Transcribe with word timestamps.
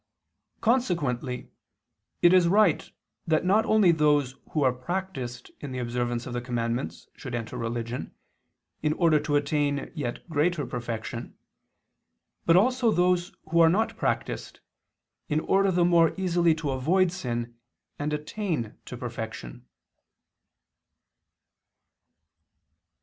Consequently 0.61 1.51
it 2.23 2.33
is 2.33 2.47
right 2.47 2.89
that 3.27 3.45
not 3.45 3.67
only 3.67 3.91
those 3.91 4.33
who 4.49 4.63
are 4.63 4.73
practiced 4.73 5.51
in 5.59 5.71
the 5.71 5.77
observance 5.77 6.25
of 6.25 6.33
the 6.33 6.41
commandments 6.41 7.07
should 7.15 7.35
enter 7.35 7.55
religion 7.55 8.11
in 8.81 8.93
order 8.93 9.19
to 9.19 9.35
attain 9.35 9.75
to 9.77 9.91
yet 9.93 10.27
greater 10.27 10.65
perfection, 10.65 11.37
but 12.47 12.55
also 12.55 12.89
those 12.89 13.31
who 13.51 13.59
are 13.59 13.69
not 13.69 13.95
practiced, 13.95 14.59
in 15.29 15.39
order 15.41 15.69
the 15.71 15.85
more 15.85 16.15
easily 16.17 16.55
to 16.55 16.71
avoid 16.71 17.11
sin 17.11 17.53
and 17.99 18.11
attain 18.11 18.75
to 18.85 18.97
perfection. 18.97 19.67